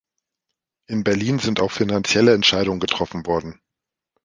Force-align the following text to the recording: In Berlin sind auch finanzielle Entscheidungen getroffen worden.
In 0.89 1.03
Berlin 1.03 1.37
sind 1.37 1.59
auch 1.59 1.71
finanzielle 1.71 2.33
Entscheidungen 2.33 2.79
getroffen 2.79 3.27
worden. 3.27 3.61